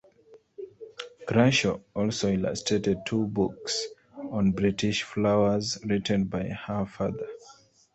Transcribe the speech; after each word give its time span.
Crawshaw 1.27 1.79
also 1.95 2.31
illustrated 2.31 2.97
two 3.05 3.27
books 3.27 3.85
on 4.31 4.51
British 4.51 5.03
flowers 5.03 5.77
written 5.85 6.23
by 6.25 6.43
her 6.47 6.87
father. 6.87 7.27